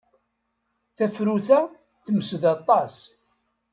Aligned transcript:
Tafrut-a 0.95 1.59
temsed 2.05 2.43
aṭas. 2.55 2.95